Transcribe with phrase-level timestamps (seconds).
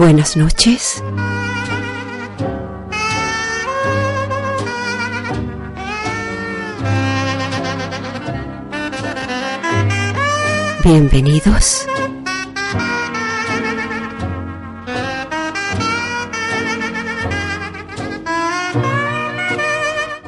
[0.00, 1.04] Buenas noches.
[10.82, 11.86] Bienvenidos.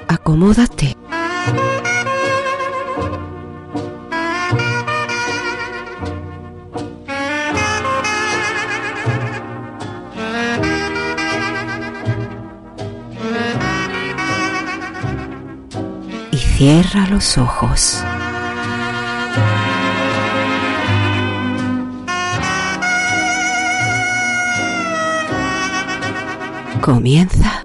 [0.07, 1.02] Acomódate.
[16.63, 18.05] Cierra los ojos.
[26.81, 27.65] Comienza.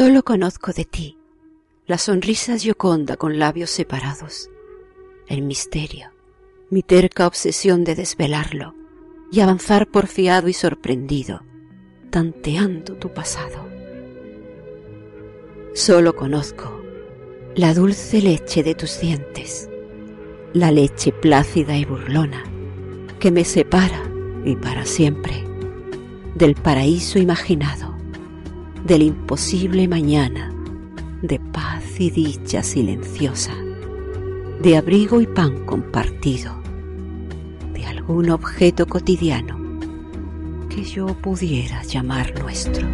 [0.00, 1.18] Solo conozco de ti.
[1.86, 4.48] La sonrisa yoconda con labios separados,
[5.26, 6.08] el misterio,
[6.70, 8.74] mi terca obsesión de desvelarlo
[9.30, 11.42] y avanzar porfiado y sorprendido,
[12.08, 13.68] tanteando tu pasado.
[15.74, 16.82] Solo conozco
[17.54, 19.68] la dulce leche de tus dientes,
[20.54, 22.42] la leche plácida y burlona
[23.18, 24.02] que me separa
[24.46, 25.44] y para siempre
[26.36, 27.99] del paraíso imaginado,
[28.84, 30.52] del imposible mañana,
[31.22, 33.54] de paz y dicha silenciosa,
[34.62, 36.54] de abrigo y pan compartido,
[37.74, 39.58] de algún objeto cotidiano
[40.68, 42.86] que yo pudiera llamar nuestro.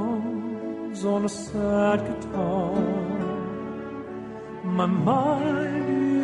[0.00, 2.74] Strums on a sad guitar.
[4.64, 6.19] My mind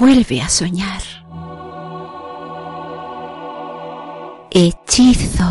[0.00, 1.02] Vuelve a soñar.
[4.50, 5.44] Hechizo.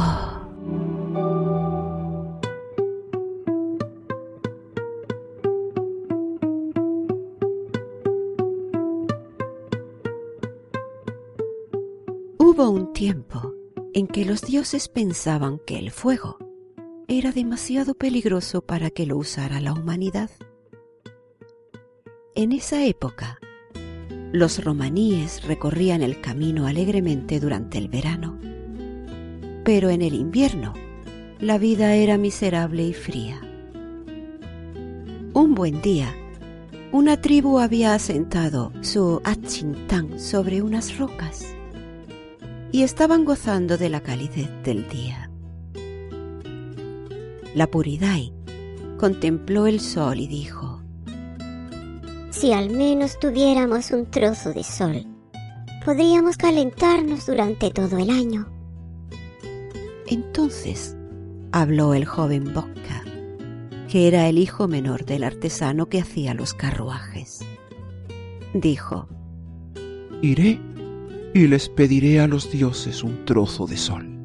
[12.40, 13.54] Hubo un tiempo
[13.94, 16.40] en que los dioses pensaban que el fuego
[17.08, 20.32] era demasiado peligroso para que lo usara la humanidad.
[22.34, 23.38] En esa época,
[24.32, 28.38] Los romaníes recorrían el camino alegremente durante el verano,
[29.66, 30.74] pero en el invierno
[31.40, 33.42] la vida era miserable y fría.
[35.34, 36.14] Un buen día,
[36.92, 41.56] una tribu había asentado su achintán sobre unas rocas
[42.72, 45.32] y estaban gozando de la calidez del día.
[47.56, 48.32] La Puridai
[49.00, 50.69] contempló el sol y dijo,
[52.40, 55.06] Si al menos tuviéramos un trozo de sol,
[55.84, 58.48] podríamos calentarnos durante todo el año.
[60.08, 60.96] Entonces
[61.52, 63.04] habló el joven Bocca,
[63.90, 67.40] que era el hijo menor del artesano que hacía los carruajes.
[68.54, 69.10] Dijo,
[70.22, 70.62] Iré
[71.34, 74.18] y les pediré a los dioses un trozo de sol.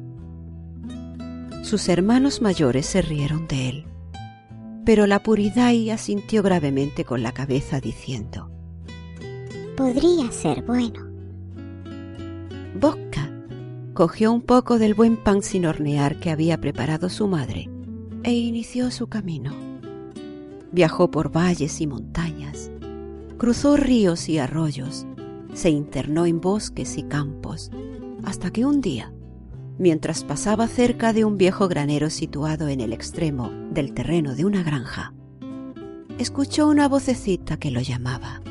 [1.63, 3.85] Sus hermanos mayores se rieron de él,
[4.85, 8.51] pero la Puridai asintió gravemente con la cabeza diciendo,
[9.75, 11.03] Podría ser bueno.
[12.79, 13.31] Bocca
[13.93, 17.69] cogió un poco del buen pan sin hornear que había preparado su madre
[18.23, 19.53] e inició su camino.
[20.71, 22.69] Viajó por valles y montañas,
[23.37, 25.05] cruzó ríos y arroyos,
[25.53, 27.71] se internó en bosques y campos,
[28.23, 29.13] hasta que un día,
[29.77, 34.63] mientras pasaba cerca de un viejo granero situado en el extremo del terreno de una
[34.63, 35.13] granja,
[36.17, 38.41] escuchó una vocecita que lo llamaba.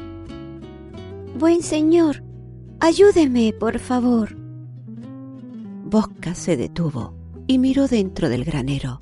[1.38, 2.22] Buen señor,
[2.80, 4.36] ayúdeme, por favor.
[5.84, 7.14] Bosca se detuvo
[7.46, 9.00] y miró dentro del granero.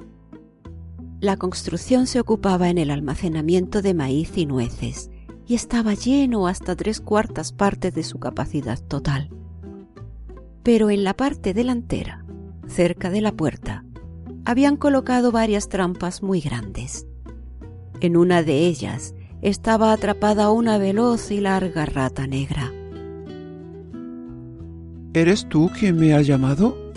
[1.20, 5.10] La construcción se ocupaba en el almacenamiento de maíz y nueces
[5.46, 9.30] y estaba lleno hasta tres cuartas partes de su capacidad total.
[10.62, 12.24] Pero en la parte delantera,
[12.66, 13.84] cerca de la puerta,
[14.44, 17.06] habían colocado varias trampas muy grandes.
[18.00, 22.72] En una de ellas estaba atrapada una veloz y larga rata negra.
[25.14, 26.92] ¿Eres tú quien me ha llamado?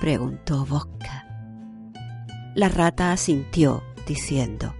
[0.00, 1.26] preguntó Bosca.
[2.54, 4.74] La rata asintió, diciendo,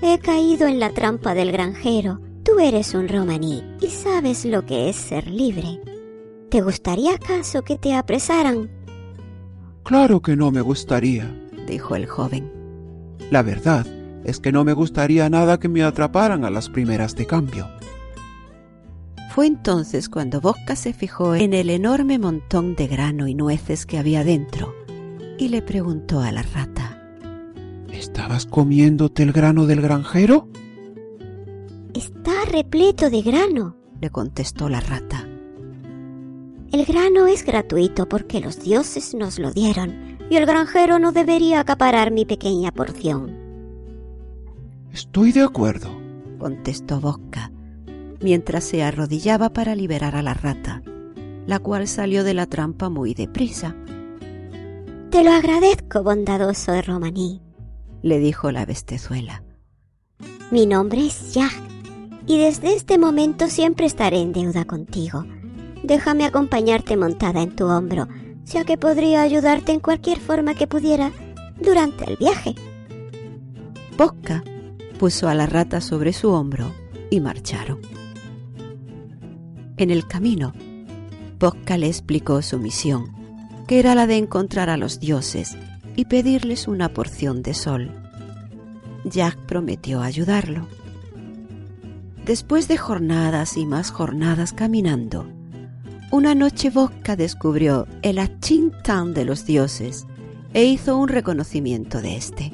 [0.00, 2.20] He caído en la trampa del granjero.
[2.44, 5.80] Tú eres un romaní y sabes lo que es ser libre.
[6.50, 8.70] ¿Te gustaría acaso que te apresaran?
[9.82, 11.30] Claro que no me gustaría,
[11.66, 12.50] dijo el joven.
[13.30, 13.86] La verdad
[14.24, 17.68] es que no me gustaría nada que me atraparan a las primeras de cambio.
[19.30, 23.98] Fue entonces cuando Bosca se fijó en el enorme montón de grano y nueces que
[23.98, 24.74] había dentro
[25.38, 27.02] y le preguntó a la rata.
[27.92, 30.48] ¿Estabas comiéndote el grano del granjero?
[31.94, 35.27] Está repleto de grano, le contestó la rata.
[36.70, 41.60] El grano es gratuito porque los dioses nos lo dieron y el granjero no debería
[41.60, 43.34] acaparar mi pequeña porción.
[44.92, 45.88] Estoy de acuerdo,
[46.38, 47.50] contestó Bosca,
[48.20, 50.82] mientras se arrodillaba para liberar a la rata,
[51.46, 53.74] la cual salió de la trampa muy deprisa.
[55.10, 57.40] Te lo agradezco, bondadoso romaní,
[58.02, 59.42] le dijo la bestezuela.
[60.50, 61.62] Mi nombre es Jack
[62.26, 65.24] y desde este momento siempre estaré en deuda contigo.
[65.88, 68.08] Déjame acompañarte montada en tu hombro,
[68.44, 71.12] ya que podría ayudarte en cualquier forma que pudiera
[71.58, 72.54] durante el viaje.
[73.96, 74.44] Bosca
[74.98, 76.74] puso a la rata sobre su hombro
[77.08, 77.80] y marcharon.
[79.78, 80.52] En el camino,
[81.38, 83.06] Bosca le explicó su misión,
[83.66, 85.56] que era la de encontrar a los dioses
[85.96, 87.90] y pedirles una porción de sol.
[89.04, 90.68] Jack prometió ayudarlo.
[92.26, 95.37] Después de jornadas y más jornadas caminando,
[96.10, 100.06] una noche Bosca descubrió el Achintán de los dioses
[100.54, 102.52] e hizo un reconocimiento de este.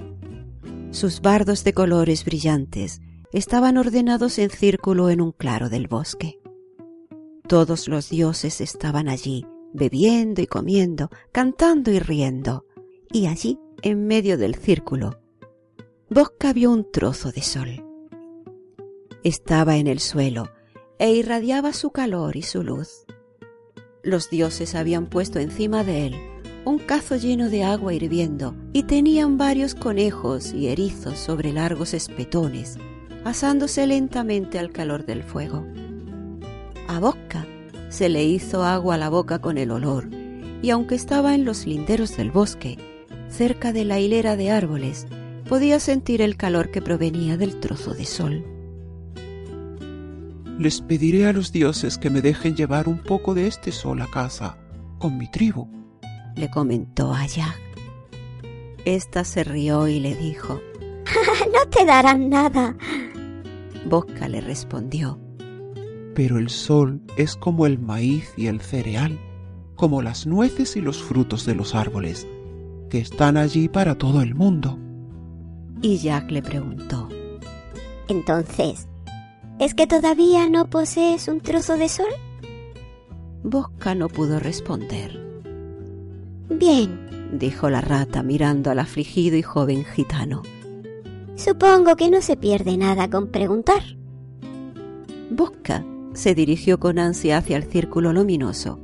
[0.90, 3.00] Sus bardos de colores brillantes
[3.32, 6.38] estaban ordenados en círculo en un claro del bosque.
[7.46, 12.64] Todos los dioses estaban allí, bebiendo y comiendo, cantando y riendo,
[13.12, 15.20] y allí, en medio del círculo,
[16.10, 17.84] Bosca vio un trozo de sol.
[19.22, 20.48] Estaba en el suelo
[20.98, 23.04] e irradiaba su calor y su luz.
[24.04, 26.14] Los dioses habían puesto encima de él
[26.64, 32.78] un cazo lleno de agua hirviendo y tenían varios conejos y erizos sobre largos espetones,
[33.24, 35.64] asándose lentamente al calor del fuego.
[36.88, 37.46] A Bosca
[37.90, 40.08] se le hizo agua a la boca con el olor,
[40.62, 42.78] y aunque estaba en los linderos del bosque,
[43.28, 45.06] cerca de la hilera de árboles,
[45.48, 48.53] podía sentir el calor que provenía del trozo de sol.
[50.58, 54.06] Les pediré a los dioses que me dejen llevar un poco de este sol a
[54.06, 54.56] casa,
[54.98, 55.68] con mi tribu,
[56.36, 57.60] le comentó a Jack.
[58.84, 60.60] Esta se rió y le dijo,
[61.52, 62.76] No te darán nada.
[63.88, 65.18] Bosca le respondió,
[66.14, 69.18] Pero el sol es como el maíz y el cereal,
[69.76, 72.26] como las nueces y los frutos de los árboles,
[72.90, 74.78] que están allí para todo el mundo.
[75.82, 77.08] Y Jack le preguntó,
[78.08, 78.88] Entonces,
[79.58, 82.10] ¿es que todavía no posees un trozo de sol?
[83.42, 85.20] Bosca no pudo responder.
[86.48, 90.42] Bien, dijo la rata mirando al afligido y joven gitano.
[91.36, 93.82] supongo que no se pierde nada con preguntar.
[95.30, 95.84] Bosca
[96.14, 98.78] se dirigió con ansia hacia el círculo luminoso,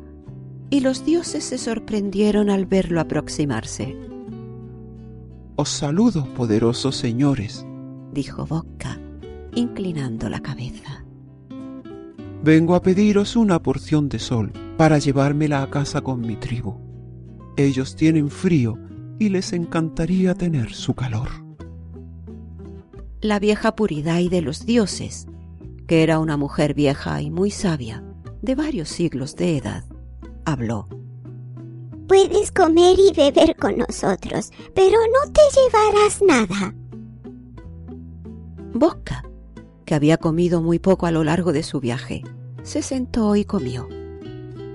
[0.69, 3.97] y los dioses se sorprendieron al verlo aproximarse.
[5.57, 7.65] Os saludo, poderosos señores.
[8.13, 8.99] dijo Bosca,
[9.55, 11.05] inclinando la cabeza.
[12.43, 16.75] Vengo a pediros una porción de sol para llevármela a casa con mi tribu.
[17.57, 18.79] Ellos tienen frío
[19.19, 21.29] y les encantaría tener su calor.
[23.21, 25.27] La vieja Puridai de los dioses,
[25.87, 28.03] que era una mujer vieja y muy sabia,
[28.41, 29.85] de varios siglos de edad,
[30.47, 30.89] habló.
[32.09, 36.75] Puedes comer y beber con nosotros, pero no te llevarás nada.
[38.73, 39.23] Bosca,
[39.91, 42.23] que había comido muy poco a lo largo de su viaje,
[42.63, 43.89] se sentó y comió.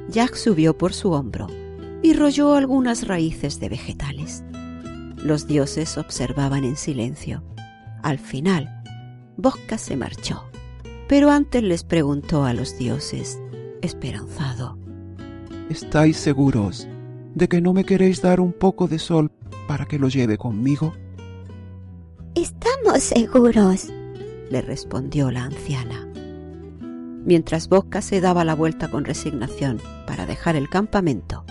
[0.10, 1.48] Jack subió por su hombro
[2.04, 4.44] y rolló algunas raíces de vegetales.
[5.16, 7.46] Los dioses observaban en silencio.
[8.04, 8.84] Al final,
[9.38, 10.50] Bosca se marchó,
[11.08, 13.40] pero antes les preguntó a los dioses,
[13.82, 14.78] esperanzado.
[15.70, 16.90] ¿Estáis seguros
[17.36, 19.32] de que no me queréis dar un poco de sol
[19.66, 20.94] para que lo lleve conmigo?
[22.36, 23.90] Estamos seguros,
[24.50, 26.08] le respondió la anciana.
[27.26, 31.44] Mientras Bosca se daba la vuelta con resignación para dejar el campamento,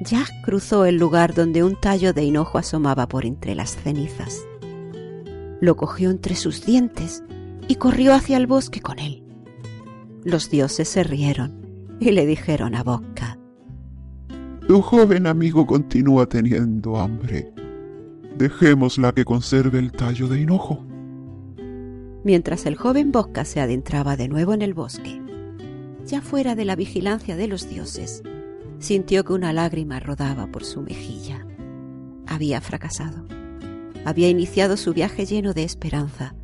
[0.00, 4.46] Jack cruzó el lugar donde un tallo de hinojo asomaba por entre las cenizas.
[5.60, 7.24] Lo cogió entre sus dientes
[7.66, 9.24] y corrió hacia el bosque con él.
[10.24, 13.38] Los dioses se rieron y le dijeron a Bosca,
[14.66, 17.52] Tu joven amigo continúa teniendo hambre.
[18.36, 20.84] Dejémosla que conserve el tallo de hinojo.
[22.28, 25.22] Mientras el joven Bosca se adentraba de nuevo en el bosque,
[26.04, 28.22] ya fuera de la vigilancia de los dioses,
[28.78, 31.46] sintió que una lágrima rodaba por su mejilla.
[32.26, 33.24] Había fracasado.
[34.04, 36.34] Había iniciado su viaje lleno de esperanza,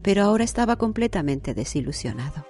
[0.00, 2.46] pero ahora estaba completamente desilusionado.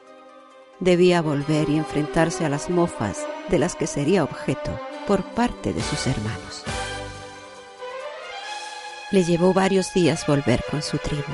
[0.79, 5.83] Debía volver y enfrentarse a las mofas de las que sería objeto por parte de
[5.83, 6.63] sus hermanos.
[9.11, 11.33] Le llevó varios días volver con su tribu,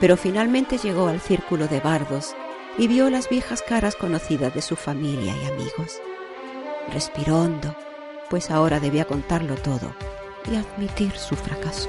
[0.00, 2.34] pero finalmente llegó al círculo de bardos
[2.78, 6.00] y vio las viejas caras conocidas de su familia y amigos.
[6.92, 7.76] Respiró hondo,
[8.30, 9.94] pues ahora debía contarlo todo
[10.50, 11.88] y admitir su fracaso.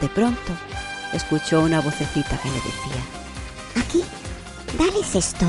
[0.00, 0.52] De pronto,
[1.12, 3.02] escuchó una vocecita que le decía,
[3.76, 4.04] Aquí,
[4.78, 5.46] dales esto.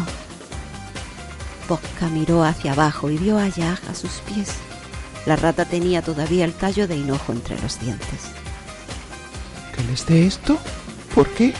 [1.67, 4.55] Bosca miró hacia abajo y vio a Yag a sus pies.
[5.25, 8.31] La rata tenía todavía el tallo de hinojo entre los dientes.
[9.75, 10.57] ¿Que les dé esto?
[11.19, 11.53] ¿Por qué?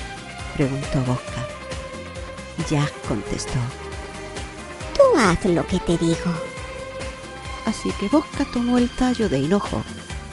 [0.55, 1.45] preguntó Bosca.
[2.69, 3.59] Yag contestó.
[4.95, 6.31] Tú haz lo que te digo.
[7.65, 9.83] Así que Bosca tomó el tallo de hinojo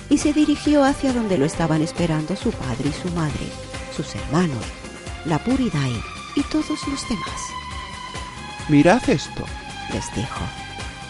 [0.09, 3.49] y se dirigió hacia donde lo estaban esperando su padre y su madre,
[3.97, 4.65] sus hermanos,
[5.25, 6.01] la Puridai
[6.37, 7.41] y todos los demás.
[8.69, 9.45] Mirad esto,
[9.93, 10.45] les dijo,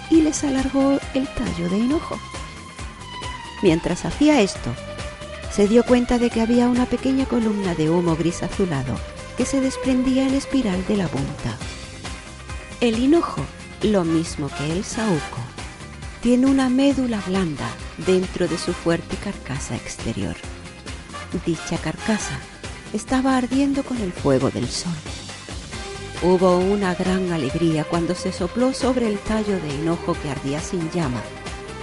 [0.09, 2.18] y les alargó el tallo de hinojo.
[3.61, 4.74] Mientras hacía esto,
[5.57, 8.95] se dio cuenta de que había una pequeña columna de humo gris azulado
[9.38, 11.57] que se desprendía en espiral de la punta.
[12.83, 13.40] El hinojo,
[13.81, 15.38] lo mismo que el saúco,
[16.21, 17.71] tiene una médula blanda
[18.07, 20.37] dentro de su fuerte carcasa exterior.
[21.47, 22.38] Dicha carcasa
[22.92, 24.92] estaba ardiendo con el fuego del sol.
[26.23, 30.90] Hubo una gran alegría cuando se sopló sobre el tallo de hinojo que ardía sin
[30.90, 31.23] llama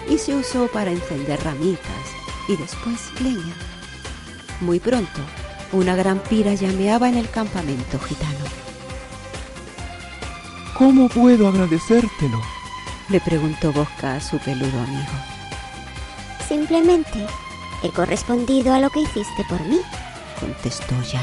[0.08, 3.56] y se usó para encender ramitas y después leña.
[4.60, 5.22] Muy pronto,
[5.72, 8.46] una gran pira llameaba en el campamento gitano.
[10.78, 12.42] ¿Cómo puedo agradecértelo?
[13.10, 15.12] Le preguntó Bosca a su peludo amigo.
[16.48, 17.26] Simplemente
[17.84, 19.80] he correspondido a lo que hiciste por mí,
[20.40, 21.22] contestó ya.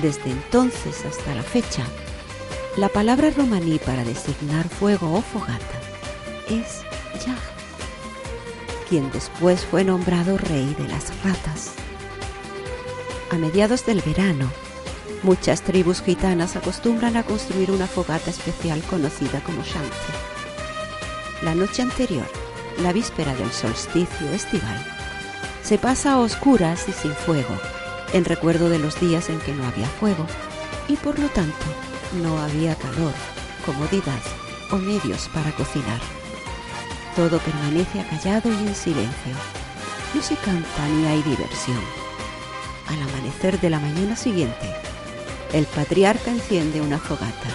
[0.00, 1.84] Desde entonces hasta la fecha,
[2.76, 5.80] la palabra romaní para designar fuego o fogata
[6.48, 6.82] es
[7.26, 7.38] Yah,
[8.92, 11.72] quien después fue nombrado rey de las ratas.
[13.30, 14.50] A mediados del verano,
[15.22, 20.12] muchas tribus gitanas acostumbran a construir una fogata especial conocida como Shanti.
[21.40, 22.26] La noche anterior,
[22.82, 24.84] la víspera del solsticio estival,
[25.62, 27.58] se pasa a oscuras y sin fuego,
[28.12, 30.26] en recuerdo de los días en que no había fuego,
[30.86, 31.64] y por lo tanto
[32.20, 33.14] No había calor,
[33.64, 34.20] comodidad
[34.70, 36.21] o medios para cocinar.
[37.16, 39.34] Todo permanece acallado y en silencio.
[40.14, 41.80] No se canta ni hay diversión.
[42.88, 44.74] Al amanecer de la mañana siguiente,
[45.52, 47.50] el patriarca enciende una fogata.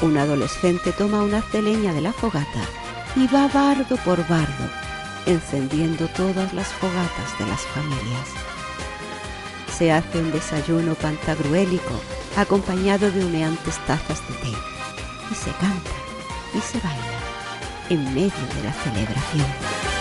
[0.00, 2.60] Un adolescente toma una haz de leña de la fogata
[3.14, 4.64] y va bardo por bardo,
[5.26, 8.28] encendiendo todas las fogatas de las familias.
[9.76, 12.00] Se hace un desayuno pantagruélico
[12.36, 14.56] acompañado de humeantes tazas de té
[15.30, 15.90] y se canta
[16.54, 17.21] y se baila
[17.88, 19.91] en medio de la celebración.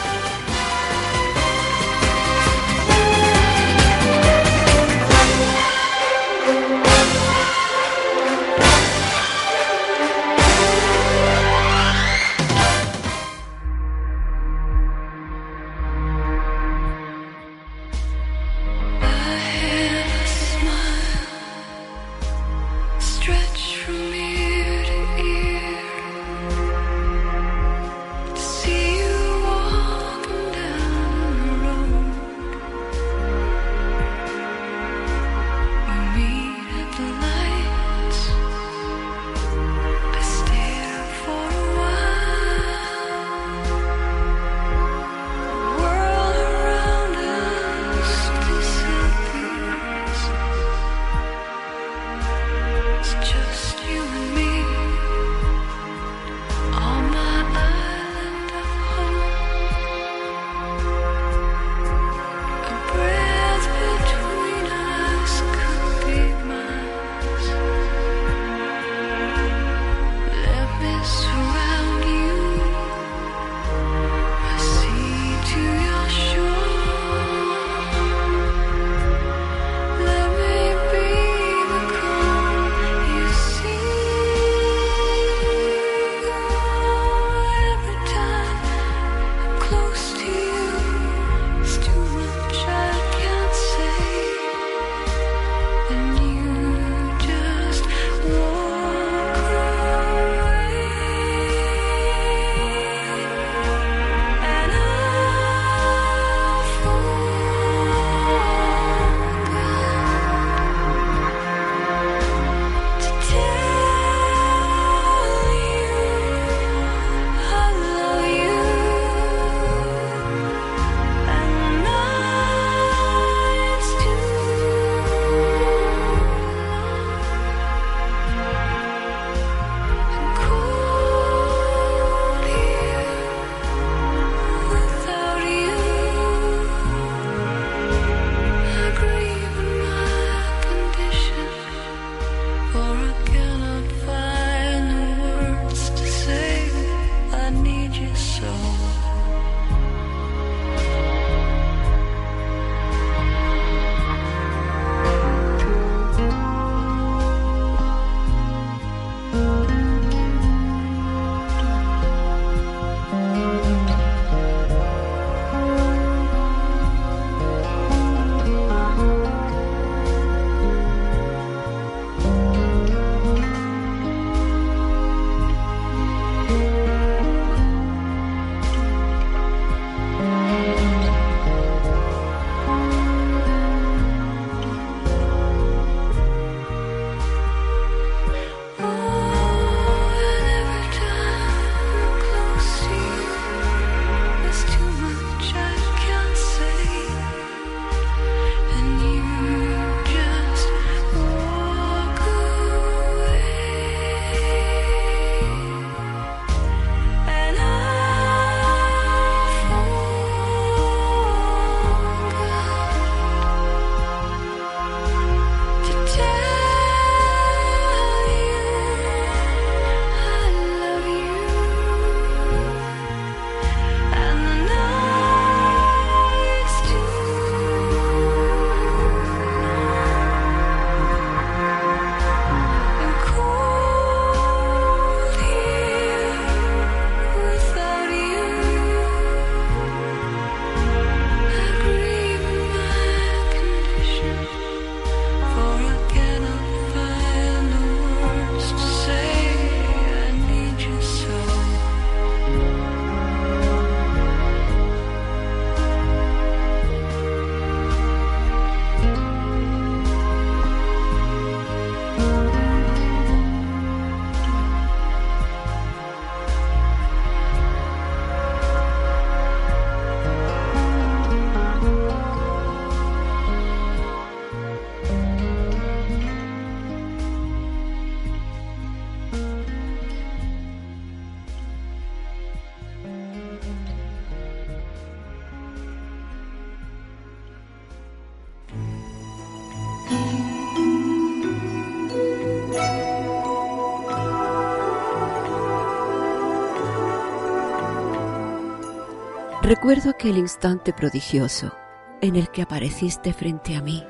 [299.71, 301.71] Recuerdo aquel instante prodigioso
[302.19, 304.03] en el que apareciste frente a mí,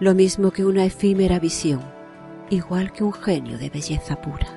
[0.00, 1.82] lo mismo que una efímera visión,
[2.48, 4.48] igual que un genio de belleza pura.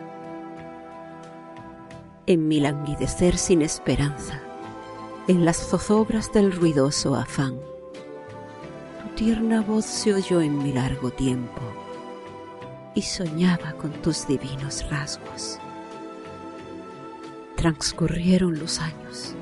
[2.25, 4.41] En mi languidecer sin esperanza,
[5.27, 7.59] en las zozobras del ruidoso afán,
[9.03, 11.61] tu tierna voz se oyó en mi largo tiempo
[12.95, 15.59] y soñaba con tus divinos rasgos.
[17.57, 19.35] Transcurrieron los años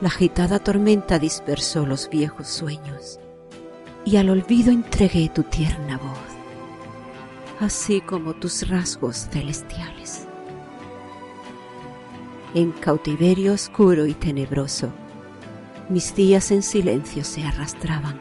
[0.00, 3.18] la agitada tormenta dispersó los viejos sueños
[4.04, 6.18] y al olvido entregué tu tierna voz,
[7.60, 10.26] así como tus rasgos celestiales.
[12.54, 14.92] En cautiverio oscuro y tenebroso,
[15.88, 18.20] mis días en silencio se arrastraban,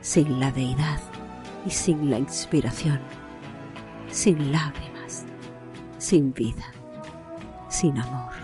[0.00, 1.00] sin la deidad
[1.66, 3.00] y sin la inspiración,
[4.10, 5.24] sin lágrimas,
[5.98, 6.72] sin vida,
[7.68, 8.39] sin amor.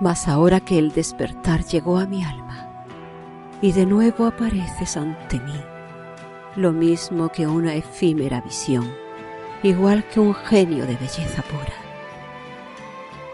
[0.00, 2.44] Mas ahora que el despertar llegó a mi alma
[3.60, 5.58] y de nuevo apareces ante mí,
[6.56, 8.92] lo mismo que una efímera visión,
[9.62, 11.72] igual que un genio de belleza pura.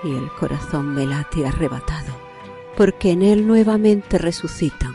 [0.04, 2.12] Y el corazón me late arrebatado,
[2.76, 4.94] porque en él nuevamente resucitan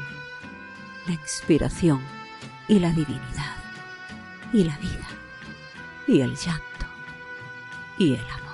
[1.05, 2.01] la inspiración
[2.67, 3.57] y la divinidad,
[4.53, 5.07] y la vida,
[6.07, 6.85] y el llanto,
[7.97, 8.44] y el amor.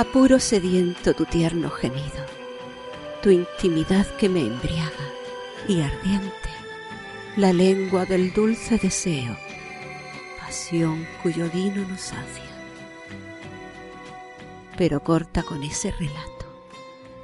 [0.00, 2.24] Apuro sediento tu tierno gemido,
[3.22, 5.12] tu intimidad que me embriaga
[5.68, 6.48] y ardiente,
[7.36, 9.36] la lengua del dulce deseo,
[10.38, 12.50] pasión cuyo vino nos sacia.
[14.78, 16.46] Pero corta con ese relato,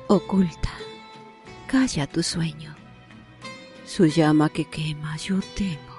[0.08, 0.74] oculta,
[1.66, 2.76] calla tu sueño,
[3.86, 5.96] su llama que quema yo temo,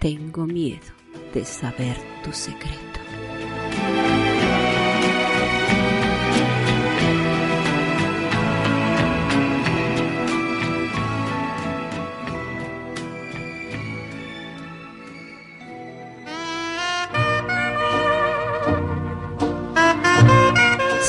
[0.00, 0.92] tengo miedo
[1.32, 2.93] de saber tu secreto.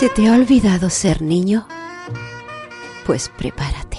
[0.05, 1.67] ¿Se te ha olvidado ser niño?
[3.07, 3.97] Pues prepárate.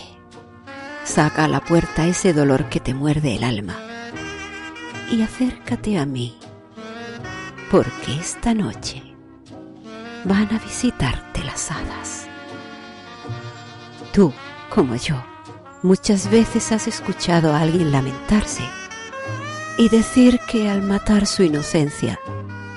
[1.03, 3.77] Saca a la puerta ese dolor que te muerde el alma
[5.11, 6.39] y acércate a mí,
[7.73, 9.03] porque esta noche
[10.23, 12.29] van a visitarte las hadas.
[14.13, 14.33] Tú,
[14.71, 15.17] como yo,
[15.83, 18.63] muchas veces has escuchado a alguien lamentarse
[19.77, 22.21] y decir que al matar su inocencia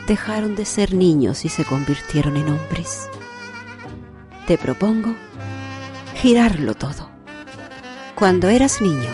[0.08, 3.08] dejaron de ser niños y se convirtieron en hombres.
[4.50, 5.14] Te propongo
[6.16, 7.12] girarlo todo.
[8.16, 9.12] Cuando eras niño,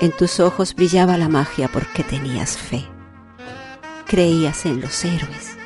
[0.00, 2.84] en tus ojos brillaba la magia porque tenías fe.
[4.06, 5.56] Creías en los héroes,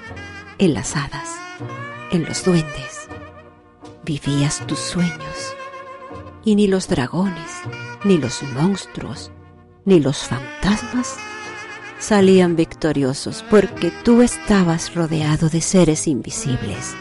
[0.56, 1.28] en las hadas,
[2.10, 3.06] en los duendes.
[4.02, 5.54] Vivías tus sueños
[6.42, 7.50] y ni los dragones,
[8.04, 9.30] ni los monstruos,
[9.84, 11.18] ni los fantasmas
[11.98, 16.96] salían victoriosos porque tú estabas rodeado de seres invisibles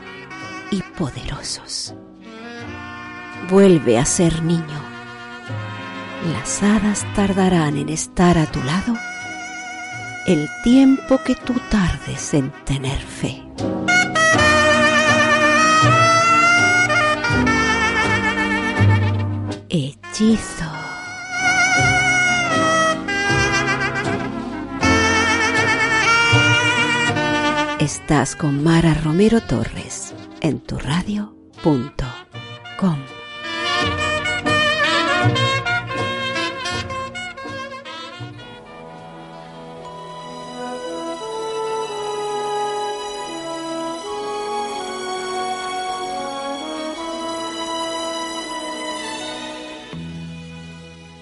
[0.99, 1.95] poderosos.
[3.49, 4.79] Vuelve a ser niño.
[6.33, 8.93] Las hadas tardarán en estar a tu lado
[10.27, 13.41] el tiempo que tú tardes en tener fe.
[19.69, 20.65] Hechizo.
[27.79, 29.88] Estás con Mara Romero Torres
[30.41, 31.99] en tu radio.com.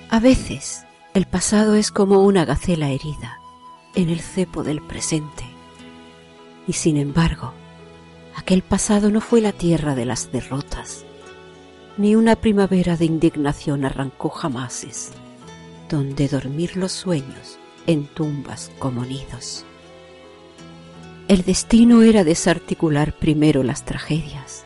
[0.09, 3.39] A veces el pasado es como una gacela herida
[3.93, 5.43] en el cepo del presente
[6.67, 7.53] y sin embargo,
[8.37, 11.05] aquel pasado no fue la tierra de las derrotas,
[11.97, 15.11] ni una primavera de indignación arrancó jamases,
[15.89, 19.65] donde dormir los sueños en tumbas como nidos.
[21.27, 24.63] El destino era desarticular primero las tragedias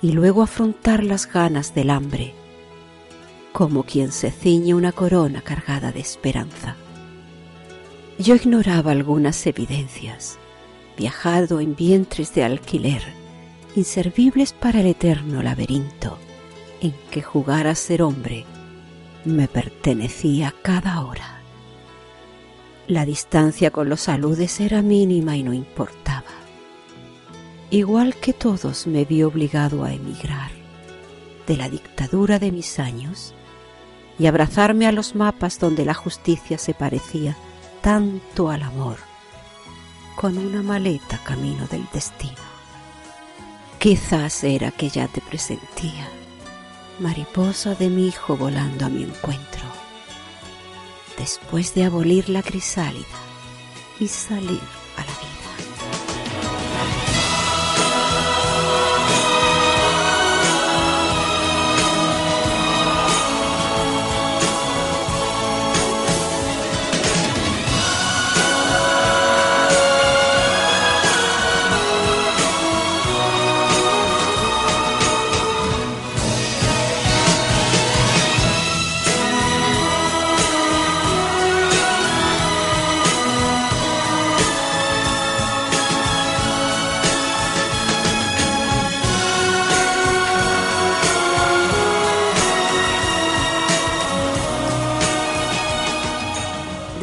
[0.00, 2.34] y luego afrontar las ganas del hambre,
[3.52, 6.76] como quien se ciñe una corona cargada de esperanza.
[8.16, 10.38] Yo ignoraba algunas evidencias
[11.00, 13.02] viajado en vientres de alquiler,
[13.74, 16.18] inservibles para el eterno laberinto
[16.82, 18.44] en que jugar a ser hombre
[19.24, 21.40] me pertenecía cada hora.
[22.86, 26.34] La distancia con los saludes era mínima y no importaba.
[27.70, 30.50] Igual que todos me vi obligado a emigrar
[31.46, 33.32] de la dictadura de mis años
[34.18, 37.38] y abrazarme a los mapas donde la justicia se parecía
[37.80, 39.09] tanto al amor,
[40.20, 42.42] con una maleta camino del destino.
[43.78, 46.06] Quizás era que ya te presentía,
[46.98, 49.62] mariposa de mi hijo volando a mi encuentro,
[51.16, 53.06] después de abolir la crisálida
[53.98, 54.79] y salir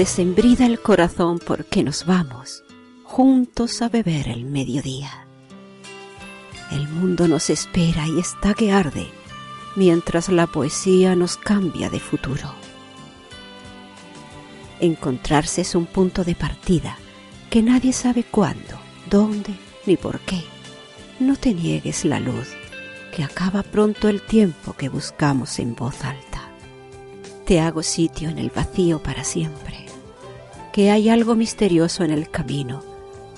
[0.08, 2.64] desembrida el corazón porque nos vamos
[3.04, 5.28] juntos a beber el mediodía.
[6.72, 9.10] El mundo nos espera y está que arde,
[9.76, 12.54] mientras la poesía nos cambia de futuro.
[14.80, 16.98] Encontrarse es un punto de partida
[17.50, 20.42] que nadie sabe cuándo, dónde ni por qué.
[21.20, 22.48] No te niegues la luz,
[23.14, 26.50] que acaba pronto el tiempo que buscamos en voz alta.
[27.46, 29.87] Te hago sitio en el vacío para siempre
[30.78, 32.84] que hay algo misterioso en el camino,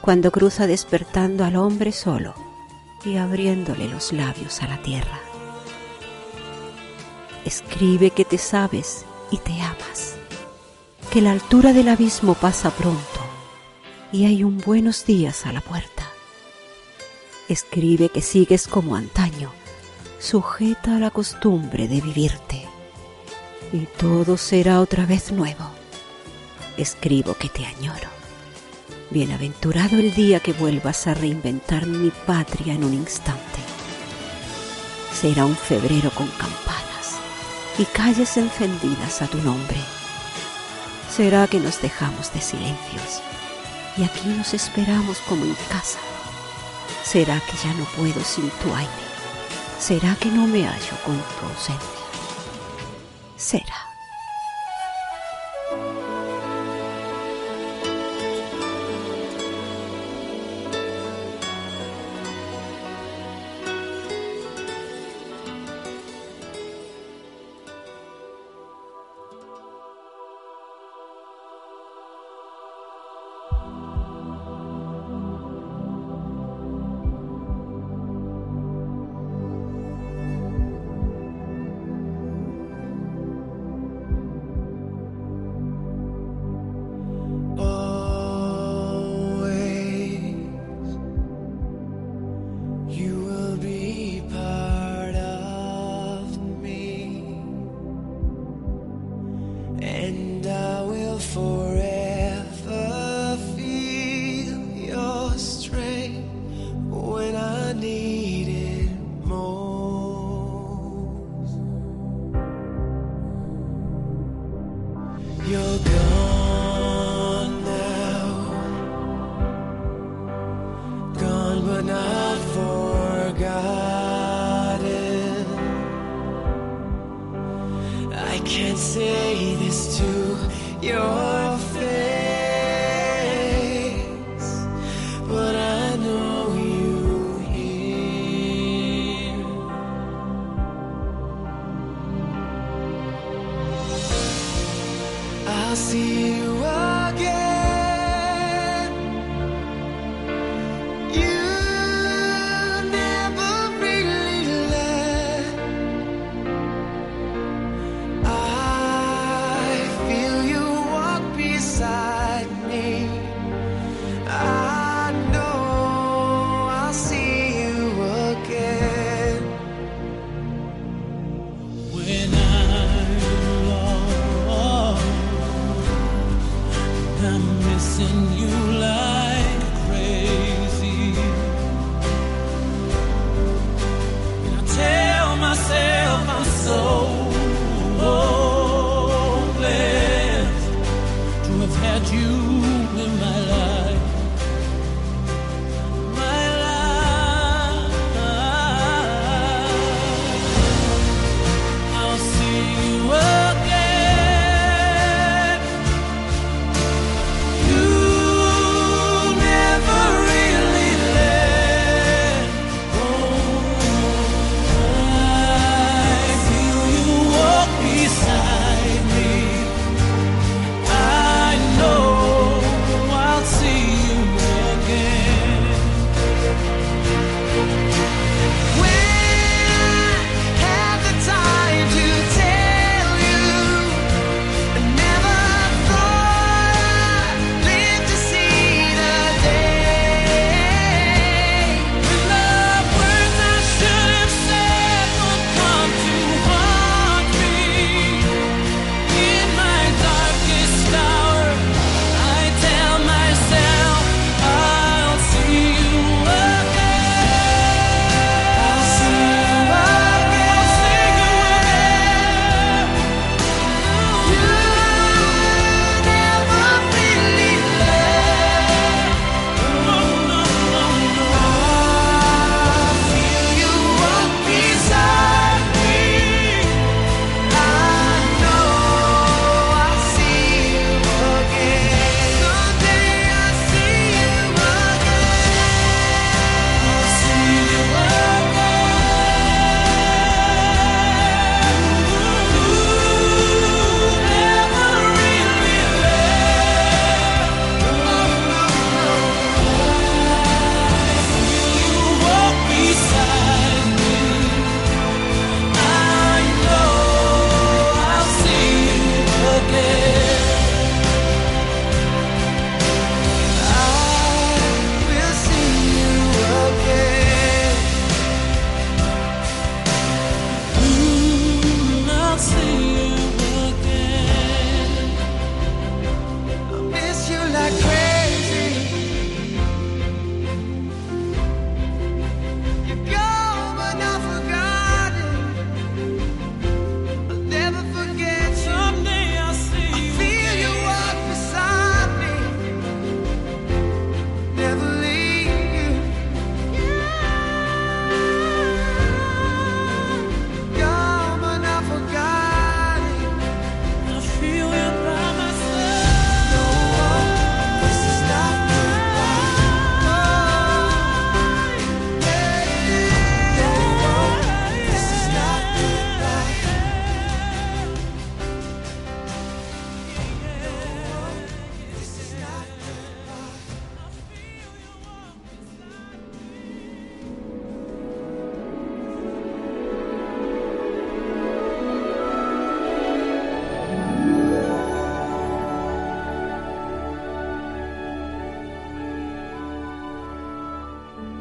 [0.02, 2.34] cuando cruza despertando al hombre solo
[3.06, 5.22] y abriéndole los labios a la tierra.
[7.46, 10.16] Escribe que te sabes y te amas,
[11.14, 13.22] que la altura del abismo pasa pronto
[14.12, 16.04] y hay un buenos días a la puerta.
[17.48, 19.54] Escribe que sigues como antaño,
[20.20, 22.68] sujeta a la costumbre de vivirte,
[23.72, 25.79] y todo será otra vez nuevo
[26.82, 28.10] escribo que te añoro.
[29.10, 33.60] Bienaventurado el día que vuelvas a reinventar mi patria en un instante.
[35.14, 37.18] Será un febrero con campanas
[37.78, 39.78] y calles encendidas a tu nombre.
[41.16, 43.22] Será que nos dejamos de silencios
[43.98, 46.00] y aquí nos esperamos como en casa.
[47.04, 48.92] Será que ya no puedo sin tu aire.
[49.80, 52.00] Será que no me hallo con tu ausencia.
[53.36, 53.89] Será.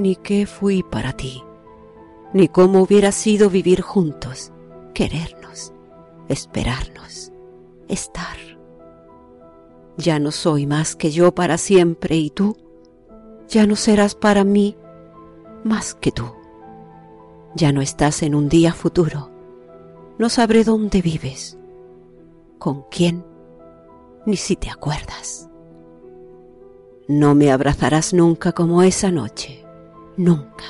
[0.00, 1.44] Ni qué fui para ti.
[2.32, 4.50] Ni cómo hubiera sido vivir juntos.
[4.94, 5.74] Querernos.
[6.26, 7.32] Esperarnos.
[7.86, 8.38] Estar.
[9.98, 12.56] Ya no soy más que yo para siempre y tú
[13.46, 14.74] ya no serás para mí
[15.64, 16.24] más que tú.
[17.54, 19.28] Ya no estás en un día futuro.
[20.18, 21.58] No sabré dónde vives,
[22.58, 23.22] con quién,
[24.24, 25.50] ni si te acuerdas.
[27.06, 29.59] No me abrazarás nunca como esa noche,
[30.20, 30.64] nunca.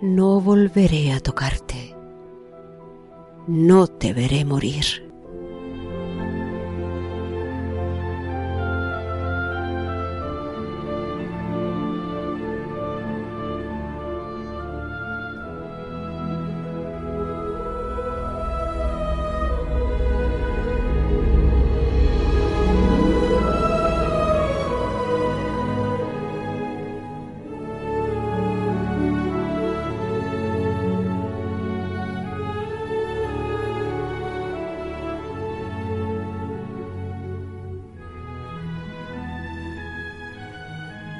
[0.00, 1.94] No volveré a tocarte.
[3.46, 5.03] No te veré morir.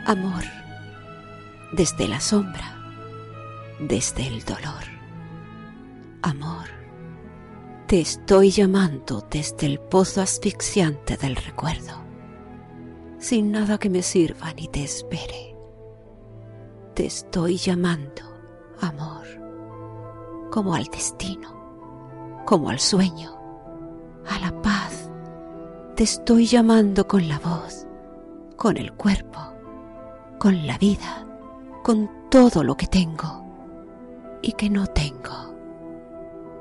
[0.06, 0.44] Amor,
[1.72, 2.76] desde la sombra,
[3.80, 4.84] desde el dolor.
[6.20, 6.66] Amor,
[7.86, 12.04] te estoy llamando desde el pozo asfixiante del recuerdo,
[13.18, 15.56] sin nada que me sirva ni te espere.
[16.92, 18.22] Te estoy llamando,
[18.82, 19.24] amor,
[20.50, 23.38] como al destino, como al sueño,
[24.28, 25.10] a la paz.
[25.96, 27.86] Te estoy llamando con la voz,
[28.58, 29.53] con el cuerpo
[30.38, 31.26] con la vida,
[31.82, 33.44] con todo lo que tengo
[34.42, 35.54] y que no tengo,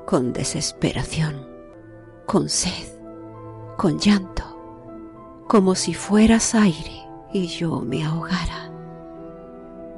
[0.06, 1.46] con desesperación,
[2.26, 2.88] con sed,
[3.76, 4.44] con llanto,
[5.48, 7.02] como si fueras aire
[7.32, 8.70] y yo me ahogara,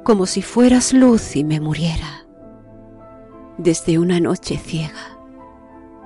[0.03, 2.25] como si fueras luz y me muriera,
[3.57, 5.17] desde una noche ciega,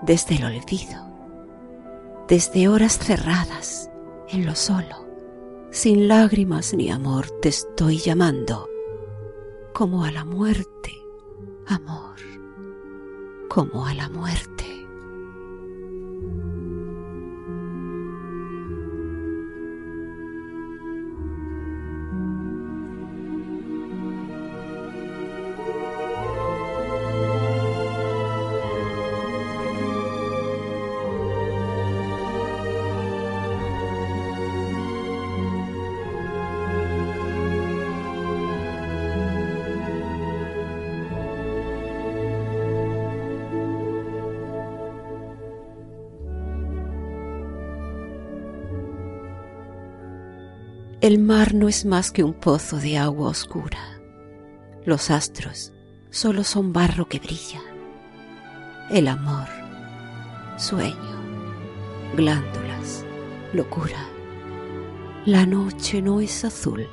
[0.01, 1.05] desde el olvido,
[2.27, 3.89] desde horas cerradas
[4.29, 5.10] en lo solo
[5.71, 8.69] sin lágrimas ni amor te estoy llamando,
[9.73, 11.01] como a la muerte,
[11.65, 12.17] amor,
[13.49, 14.70] como a la muerte.
[51.01, 53.99] El mar no es más que un pozo de agua oscura.
[54.85, 55.73] Los astros
[56.11, 57.59] solo son barro que brilla.
[58.91, 59.47] El amor,
[60.57, 60.93] sueño,
[62.15, 63.03] glándulas,
[63.51, 63.97] locura.
[65.25, 66.87] La noche no es azul,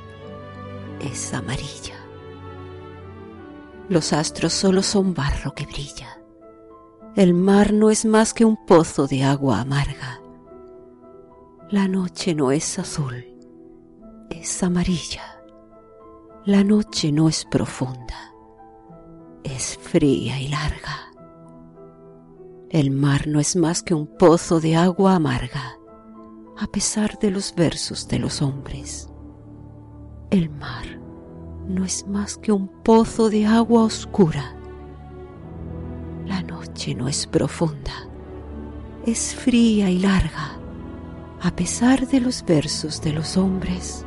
[0.99, 2.03] es amarilla.
[3.89, 6.19] Los astros solo son barro que brilla.
[7.15, 10.19] El mar no es más que un pozo de agua amarga.
[11.69, 13.38] La noche no es azul,
[14.39, 15.43] es amarilla.
[16.45, 18.33] La noche no es profunda,
[19.43, 21.11] es fría y larga.
[22.69, 25.77] El mar no es más que un pozo de agua amarga,
[26.57, 29.09] a pesar de los versos de los hombres.
[30.29, 30.85] El mar
[31.67, 34.55] no es más que un pozo de agua oscura.
[36.25, 38.07] La noche no es profunda,
[39.05, 40.57] es fría y larga,
[41.41, 44.05] a pesar de los versos de los hombres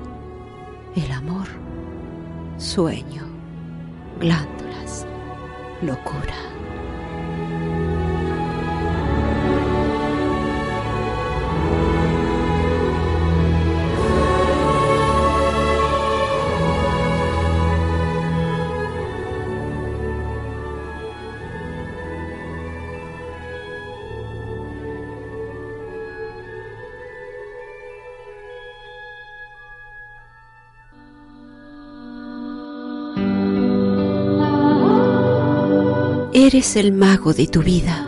[0.96, 1.48] el amor,
[2.58, 3.26] sueño,
[4.20, 5.06] glándulas,
[5.80, 6.51] locura.
[36.44, 38.04] Eres el mago de tu vida.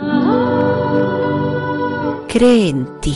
[2.27, 3.15] Cree en ti.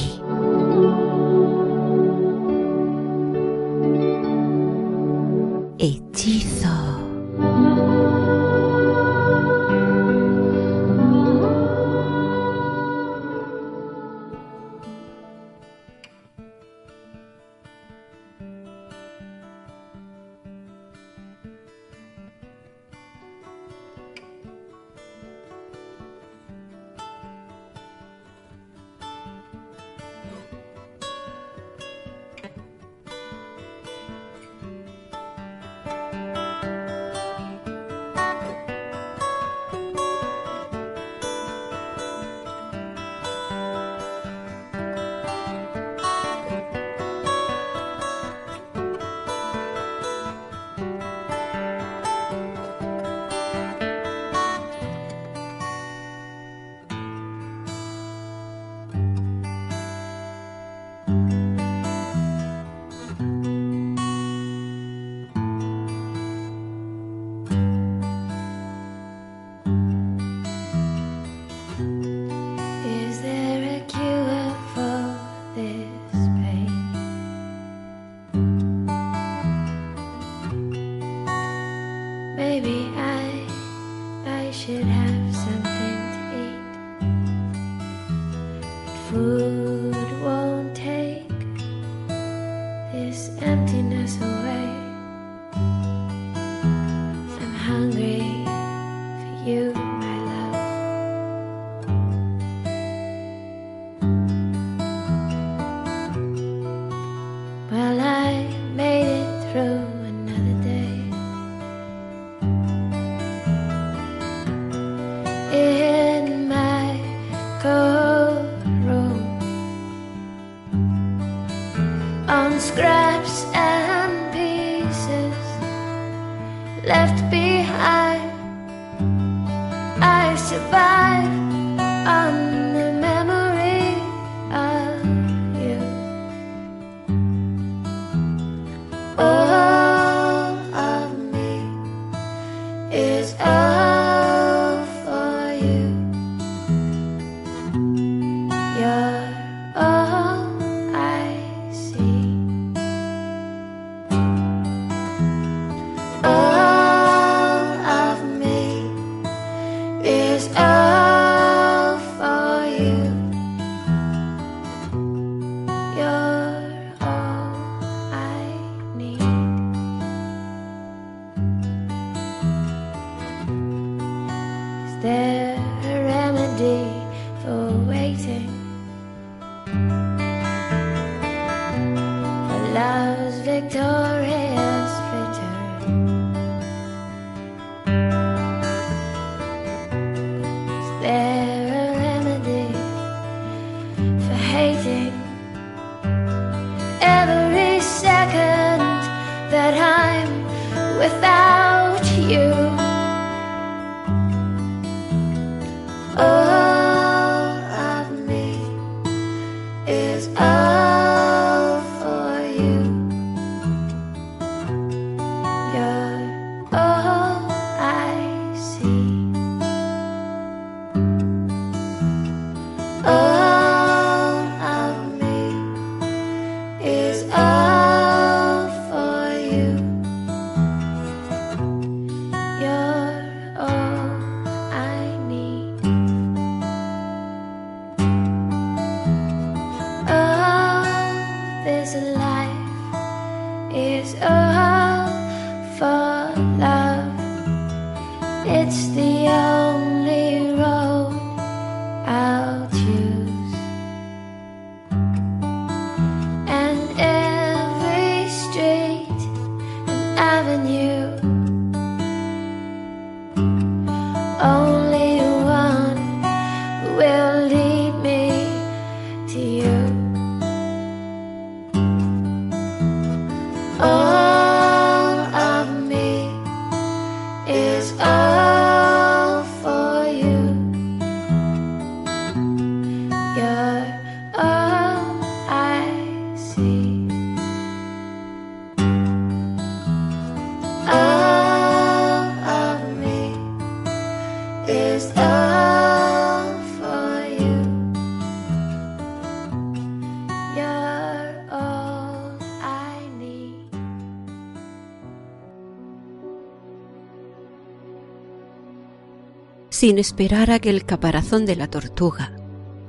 [309.80, 312.36] Sin esperar a que el caparazón de la tortuga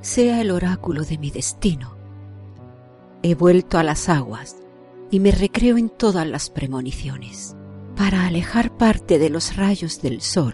[0.01, 1.95] sea el oráculo de mi destino.
[3.23, 4.57] He vuelto a las aguas
[5.09, 7.55] y me recreo en todas las premoniciones
[7.95, 10.53] para alejar parte de los rayos del sol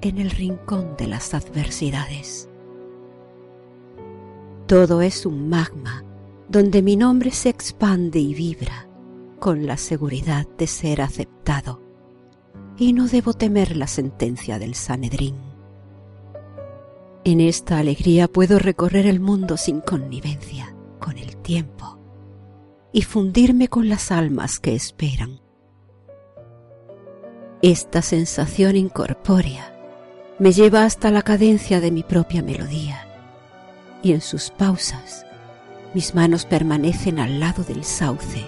[0.00, 2.48] en el rincón de las adversidades.
[4.66, 6.02] Todo es un magma
[6.48, 8.88] donde mi nombre se expande y vibra
[9.38, 11.80] con la seguridad de ser aceptado
[12.76, 15.51] y no debo temer la sentencia del Sanedrín.
[17.24, 22.00] En esta alegría puedo recorrer el mundo sin connivencia con el tiempo
[22.92, 25.40] y fundirme con las almas que esperan.
[27.62, 29.72] Esta sensación incorpórea
[30.40, 33.06] me lleva hasta la cadencia de mi propia melodía
[34.02, 35.24] y en sus pausas
[35.94, 38.44] mis manos permanecen al lado del sauce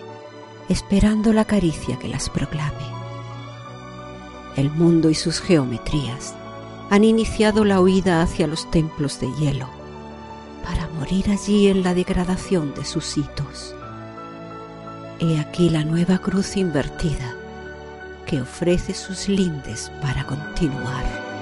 [0.69, 2.93] esperando la caricia que las proclame.
[4.57, 6.35] El mundo y sus geometrías
[6.91, 9.69] han iniciado la huida hacia los templos de hielo
[10.65, 13.75] para morir allí en la degradación de sus hitos.
[15.21, 17.35] He aquí la nueva cruz invertida
[18.27, 21.34] que ofrece sus lindes para continuar.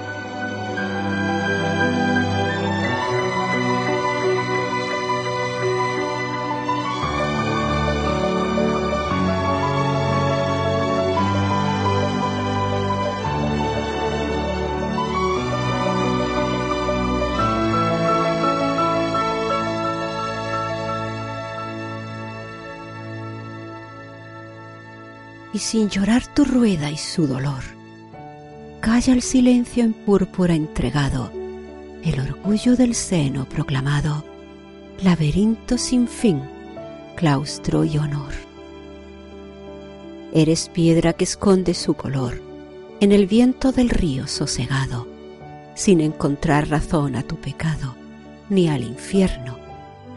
[25.53, 27.63] Y sin llorar tu rueda y su dolor.
[28.81, 31.31] Calla el silencio en púrpura entregado,
[32.03, 34.25] el orgullo del seno proclamado,
[35.01, 36.41] laberinto sin fin,
[37.15, 38.33] claustro y honor.
[40.33, 42.41] Eres piedra que esconde su color
[42.99, 45.07] en el viento del río sosegado,
[45.75, 47.95] sin encontrar razón a tu pecado,
[48.49, 49.57] ni al infierno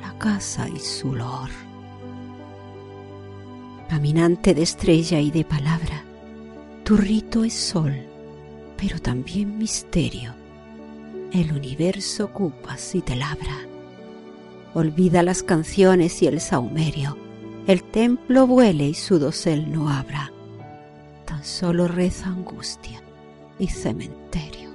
[0.00, 1.65] la casa y su olor
[3.88, 6.04] caminante de estrella y de palabra.
[6.84, 7.94] Tu rito es sol,
[8.76, 10.34] pero también misterio.
[11.32, 13.56] El universo ocupas y te labra.
[14.74, 17.16] Olvida las canciones y el saumerio.
[17.66, 20.32] El templo vuele y su dosel no abra.
[21.24, 23.02] Tan solo reza angustia
[23.58, 24.65] y cementerio.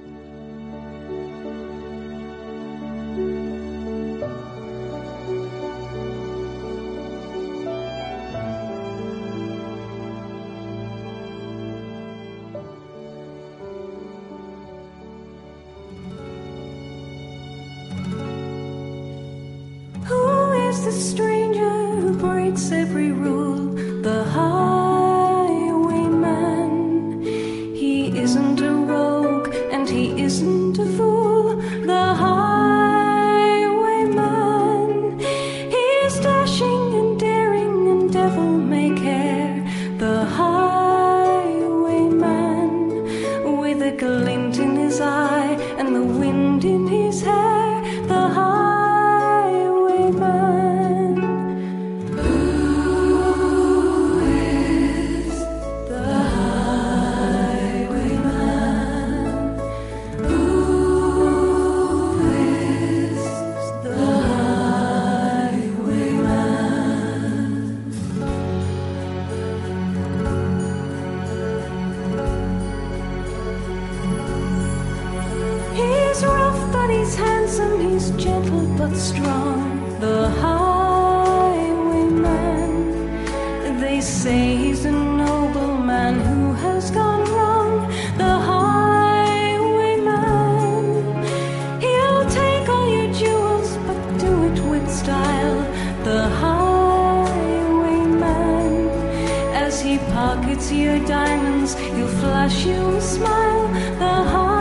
[101.70, 103.68] he'll flash, you'll smile.
[104.00, 104.51] The heart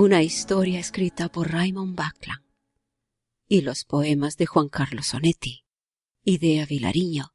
[0.00, 2.42] una historia escrita por Raymond Buckland
[3.46, 5.66] y los poemas de Juan Carlos Sonetti,
[6.24, 7.34] Idea Vilariño,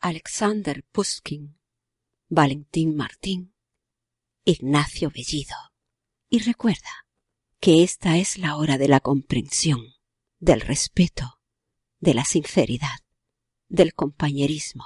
[0.00, 1.58] Alexander Pushkin,
[2.28, 3.54] Valentín Martín,
[4.44, 5.56] Ignacio Bellido.
[6.28, 7.06] Y recuerda
[7.60, 9.94] que esta es la hora de la comprensión,
[10.38, 11.40] del respeto,
[11.98, 13.00] de la sinceridad,
[13.68, 14.84] del compañerismo,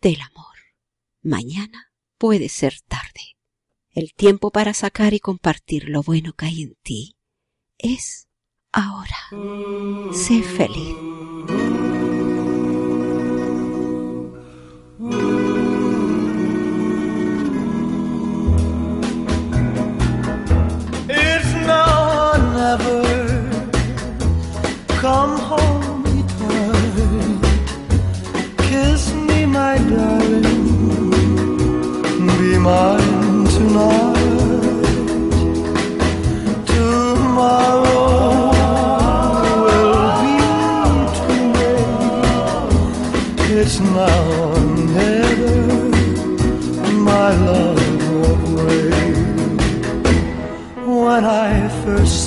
[0.00, 0.56] del amor.
[1.20, 3.37] Mañana puede ser tarde.
[3.98, 7.16] El tiempo para sacar y compartir lo bueno que hay en ti
[7.78, 8.28] es
[8.70, 9.16] ahora.
[10.12, 10.94] Sé feliz.
[21.08, 23.02] It's now or never.
[25.00, 27.40] Come home, me darling.
[28.58, 31.10] Kiss me, my darling.
[32.38, 32.97] Be mine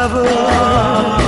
[0.00, 1.27] Or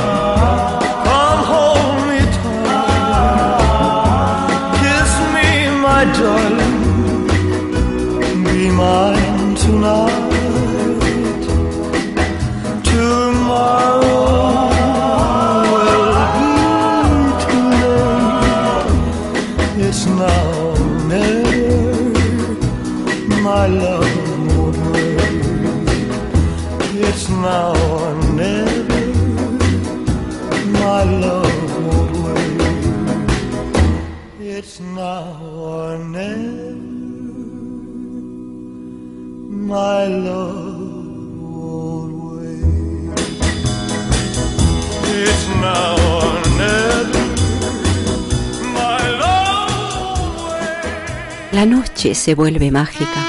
[52.20, 53.20] se vuelve mágica.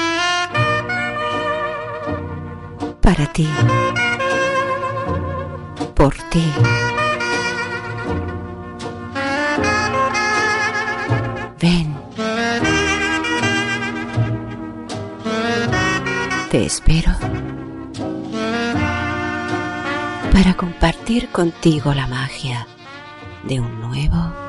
[3.00, 3.48] Para ti.
[5.94, 6.44] Por ti.
[11.58, 11.96] Ven.
[16.50, 17.12] Te espero.
[20.32, 22.66] Para compartir contigo la magia
[23.44, 24.41] de un nuevo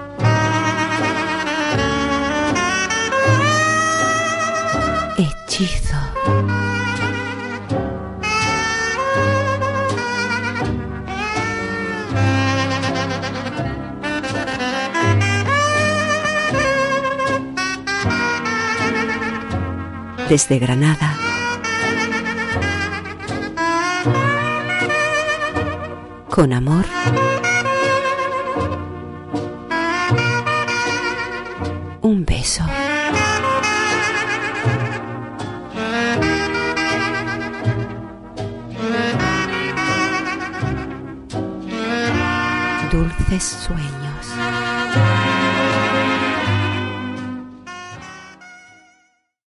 [5.54, 5.96] hechizo.
[20.30, 21.18] Desde Granada.
[26.30, 26.86] Con amor.